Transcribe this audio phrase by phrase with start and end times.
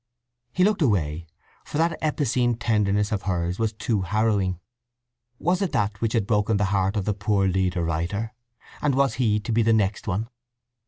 [0.51, 1.27] He looked away,
[1.63, 4.59] for that epicene tenderness of hers was too harrowing.
[5.37, 8.33] Was it that which had broken the heart of the poor leader writer;
[8.81, 10.27] and was he to be the next one?